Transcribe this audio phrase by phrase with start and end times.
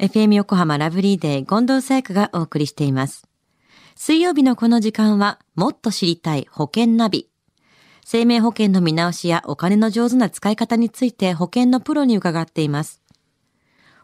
[0.00, 3.26] FM 横浜ラブリーデー近藤沙耶香がお送りしています。
[3.96, 7.28] 水曜日のこの時間は、もっと知りたい保険ナビ。
[8.04, 13.02] 生命保険の見直しやお金の上手な使い方について保険のプロに伺っています。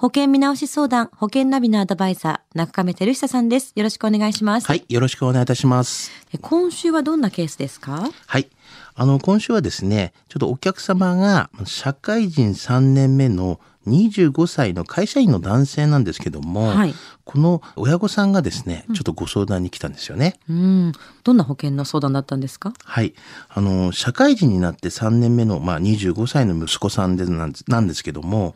[0.00, 3.72] 保険見直し相談、保険ナビのアドバイザー、中亀照久さんです。
[3.76, 4.66] よろしくお願いします。
[4.66, 6.10] はい、よろしくお願いいたします。
[6.32, 8.08] え今週はどんなケースですか？
[8.26, 8.48] はい。
[8.94, 16.94] あの、今週はですね、ちょっとお客様が社会人3年目の25歳の会社員の男性なんですけども、はい
[17.30, 20.40] この親御さんがですね、ちょっとご相談に来たんですよね。
[20.48, 20.92] うん。
[21.22, 22.72] どんな保険の相談だったんですか？
[22.84, 23.14] はい。
[23.50, 28.54] あの、社会人になって3年目の、まあ、25歳の息子さんでなんですなんですけども、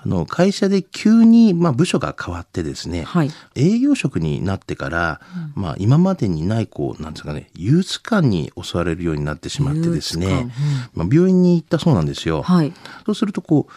[0.00, 3.30] あの、会社で急に、まあ、部署が変わってですね、はい。
[3.56, 5.20] 営業職になってから、
[5.54, 10.52] まあ今までにないこうなんですかね憂鬱感に襲われるようになってしまってですね憂鬱感、
[10.94, 12.42] まあ、病院に行ったそうなんですよ。
[12.42, 12.72] はい。
[13.06, 13.72] そうするとこう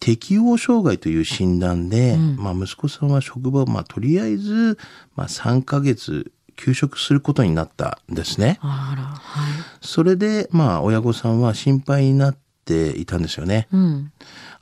[0.00, 4.78] 適応障害という診断で、うんまあ、息子さんは職場をまあとりあえず、
[5.14, 8.58] まあ、3ヶ月休職することになったんですね。
[8.62, 9.52] あら、はい。
[9.80, 13.68] それでまあ親御さんは心配になっていたんですよね。
[13.72, 14.12] うん。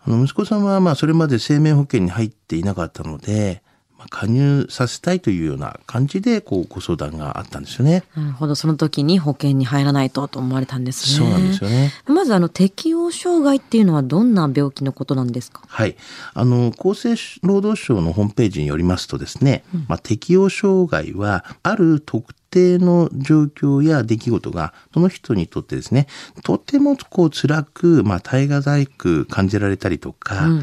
[0.06, 3.62] あの息子さんはまあそれまで生命保険に入っていなかったので、
[3.96, 8.02] まあ、加入させたいというような感じでこうご相談があったんですよね。
[8.14, 8.54] なるほど。
[8.54, 11.26] その時に保険に入らないとと思われたんですね。
[11.26, 11.92] そうなんですよね。
[12.06, 15.62] まずあの適応障害っていうのはどんな病気のことなんですか？
[15.66, 15.96] はい。
[16.34, 26.06] あの、厚生労働省のホームページによりますとですね、まあ、適応障害は、ある特定の状況や出来事が、その人にとってですね、
[26.44, 30.58] とてもこう辛く、まあ、耐え難く感じられたりとか、うん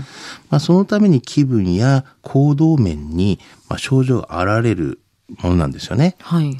[0.50, 5.00] まあ、そのために気分や行動面に、まあ、症状が現れる
[5.40, 6.16] ものなんですよね。
[6.20, 6.58] はいはい。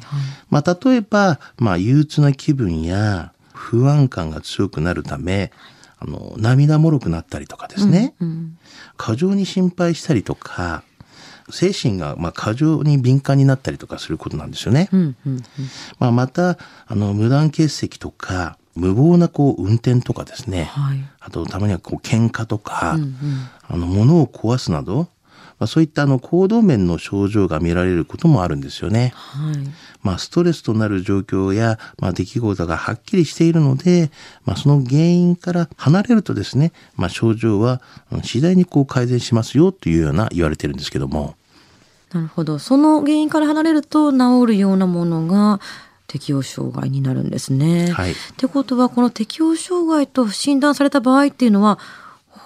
[0.50, 5.50] まあ、例えば、まあ、憂鬱な気分や不安感が強くなるため、
[5.98, 8.58] あの、涙もろくなったりとかですね、うん。
[8.96, 10.82] 過剰に心配したりとか、
[11.52, 14.88] 精神がまあ過剰に敏感になったりとかすることなんですよね。
[14.92, 15.42] うんうんうん。
[15.98, 20.98] まあ、また、あの、無断欠席とか、無謀なこう運転とかですね、はい。
[21.20, 23.16] あとたまにはこう喧嘩とか、うんうん。
[23.68, 25.08] あの、物を壊すなど、
[25.62, 29.12] まあ、そういったあの行動面の症状が見られることもあるんですよね。
[29.14, 29.54] はい。
[30.02, 34.10] まあ、ストレスとなる状況や、まあ、出来事がはっきりしているので、
[34.44, 37.80] まあ、その原因から離れるとですね、まあ、症状は
[38.10, 41.36] うん次第にこう改善しますよというような言われてるんですけども。
[42.12, 42.58] なるほど。
[42.58, 45.60] その原因から離れると治るようなものが
[46.06, 47.90] 適応障害になるんですね。
[47.90, 48.12] はい。
[48.12, 51.78] ってことはこの適応障害と診断された場合っていうのは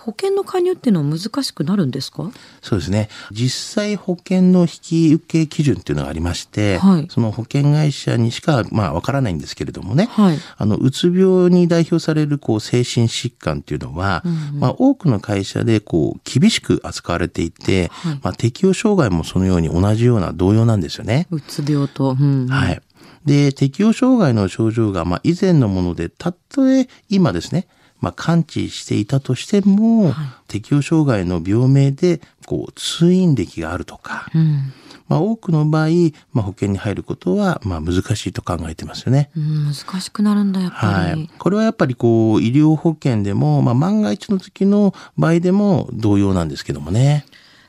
[0.06, 2.30] 保険の加入っていうのは難しくなるんですか？
[2.62, 3.08] そうですね。
[3.32, 10.38] 実際保険の引き受け基準っていうのがありまして、はいその保険会社にしか、まあ、わからないんですけれどもね、はい。
[10.56, 14.22] あの、うつ病に代表される、こう、精神疾患っていうのは、
[14.54, 21.26] まあ、多くの会社で、こう、厳しく扱われていて、はいまあ、適応障害もそのように同じような同様なんですよね。
[21.30, 22.16] うつ病と。
[22.20, 22.46] うん。
[22.46, 22.80] はい。
[23.24, 27.66] で、適応障害の症状が、まあ、以前のもので、たとえ今ですね、
[28.00, 30.14] まあ、完治していたとしても、
[30.48, 34.72] 適応障害の病名で、こう、通院歴があるとか、うん。
[35.08, 35.88] まあ、多くの場合、
[36.32, 39.30] まあ、保険に入ることは、まあ、難しいと考えてますよね。
[39.36, 41.20] うん、難しくなるんだやっぱり。
[41.20, 41.30] はい。
[41.38, 47.24] これはやっぱりこう、医療保険でも、まあ、万が一の時の場合でも同様なんですけどもね。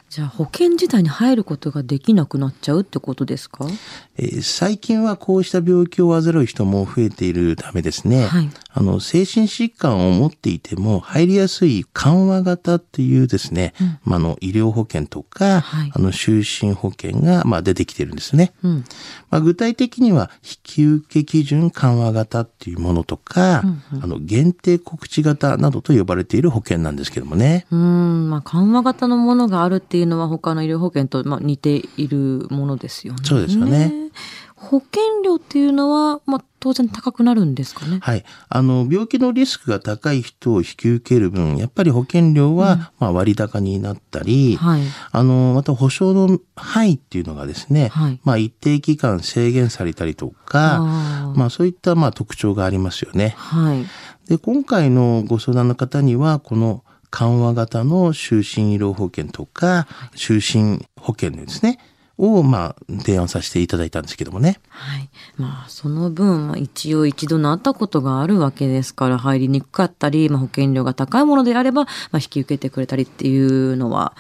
[0.10, 3.68] じゃあ保険自体に入ることができなくなっちゃうってことですか？
[4.16, 13.74] えー最近はこうした病気を患う人も増えているためですね、はいあの精神疾患を持っていても入りやすい緩和型っていうですね、
[14.04, 18.54] まあ、あの医療保険とか、はいあの就寝保険がまあ出てきてるんですね。
[18.62, 18.84] うん。
[19.32, 23.64] まあ、具体的には引き受け基準緩和型っていうものとか、
[24.02, 27.66] あの限定告知型などと呼ばれている保険なんですけどもね。
[27.72, 33.20] うん、まあ緩和型のものがあるっていうのは他の医療保険とまあ似ているものですよね。
[33.24, 34.12] そうですよね
[34.60, 38.00] 保険料っていうのはまあ当然高くなるんですかね？
[38.02, 38.26] はい。
[38.50, 44.82] あの、病気のリスクが高い人を引き受ける分、やっぱり保険料は、まあ割高になったり、はい。
[45.12, 53.36] あの、また保証の範囲っていうのがですね、はいまあ一定期間制限されたりとか、あーまあそういったまあ特徴がありますよね。
[53.38, 53.86] はい。
[54.28, 61.80] で、今回のご相談の方には、この緩和型の就寝医療保険とか、就寝保険ですね、
[62.18, 64.60] をまあ提案させていただいたんですけどもね。
[64.70, 65.10] はい。
[65.38, 74.16] まあ、その分、まあ、一応一度なったことがあるわけですから、入りにくかったり、まあ、保険料が高いものであれば、まあ、引き受けてくれたりっていうのは、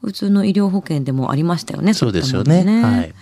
[0.00, 1.92] 普通の医療保険でもありましたよね。
[1.92, 2.58] そうですよね。
[2.58, 3.14] いったものはい。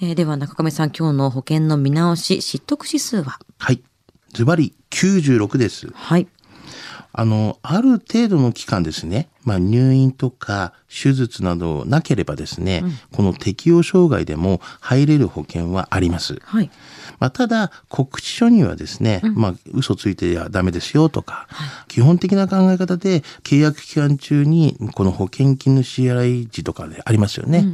[0.00, 3.38] えーでは、中亀さん、今日の保険の見直し、失得指数は？
[3.58, 3.82] はい。
[4.32, 5.88] ズバリ96です。
[5.94, 6.26] はい。
[7.16, 12.82] あの、ある程度の期間ですね、まあ、入院とか手術などなければですね、
[13.12, 16.40] この適応障害でも入れる保険はあります。
[16.42, 16.70] はい。
[17.18, 21.46] まあ、ただ、告知書にはですね、まあ、嘘ついてはダメですよとか、
[21.88, 27.64] 基本的な考え方で契約期間中にこの保険金の支払い時とかでありますよね。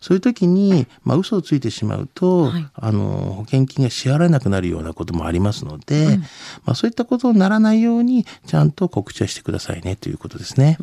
[0.00, 6.18] そういう時に、まあ、嘘をついてしまうと、はいあの、保険金が支払えなくなるようなこともありますので、
[6.64, 10.78] まあ、そういったことにならないように、ちゃんと告知はしてくださいねということですね。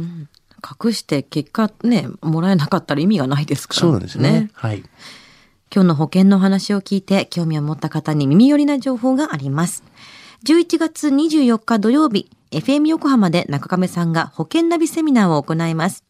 [0.64, 4.50] 隠して結果ね、もらえなかったら意味がないですからそうなんですね。
[4.54, 4.84] はい。
[5.74, 9.84] 今日の保険の話を聞いて興味を持った方に耳寄りな情報があります。
[10.46, 16.04] 11月24日土曜日、FM 横浜で中亀さんが保険ナビセミナーを行います。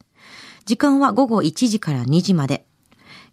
[0.65, 2.65] 時間は午後1時から2時まで。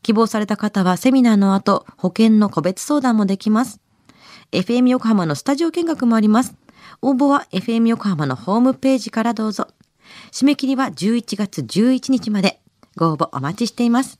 [0.03, 3.81] 希望された方はセミナーの後、保険の個別相談もできます。
[4.53, 6.55] FM 横浜のスタジオ見学もあります。
[7.03, 9.67] 応募は FM 横浜のホームページからどうぞ。
[10.31, 12.61] 締め切りは11月11日まで。
[12.95, 14.20] ご応募お待ちしています。